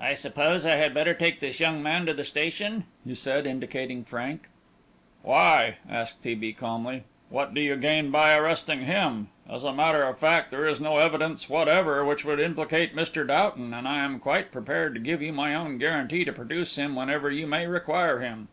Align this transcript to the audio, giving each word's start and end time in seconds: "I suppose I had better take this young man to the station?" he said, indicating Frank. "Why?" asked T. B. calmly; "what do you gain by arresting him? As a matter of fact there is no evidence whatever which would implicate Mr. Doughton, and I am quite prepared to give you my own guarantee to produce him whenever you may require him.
"I 0.00 0.14
suppose 0.14 0.66
I 0.66 0.74
had 0.74 0.92
better 0.92 1.14
take 1.14 1.38
this 1.38 1.60
young 1.60 1.80
man 1.80 2.06
to 2.06 2.12
the 2.12 2.24
station?" 2.24 2.86
he 3.04 3.14
said, 3.14 3.46
indicating 3.46 4.02
Frank. 4.02 4.48
"Why?" 5.22 5.76
asked 5.88 6.24
T. 6.24 6.34
B. 6.34 6.52
calmly; 6.52 7.04
"what 7.28 7.54
do 7.54 7.60
you 7.60 7.76
gain 7.76 8.10
by 8.10 8.36
arresting 8.36 8.80
him? 8.80 9.28
As 9.48 9.62
a 9.62 9.72
matter 9.72 10.02
of 10.02 10.18
fact 10.18 10.50
there 10.50 10.66
is 10.66 10.80
no 10.80 10.96
evidence 10.98 11.48
whatever 11.48 12.04
which 12.04 12.24
would 12.24 12.40
implicate 12.40 12.96
Mr. 12.96 13.24
Doughton, 13.24 13.72
and 13.72 13.86
I 13.86 14.02
am 14.04 14.18
quite 14.18 14.50
prepared 14.50 14.94
to 14.94 15.00
give 15.00 15.22
you 15.22 15.32
my 15.32 15.54
own 15.54 15.78
guarantee 15.78 16.24
to 16.24 16.32
produce 16.32 16.74
him 16.74 16.96
whenever 16.96 17.30
you 17.30 17.46
may 17.46 17.68
require 17.68 18.18
him. 18.18 18.48